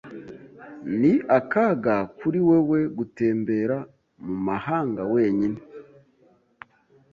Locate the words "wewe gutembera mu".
2.49-4.35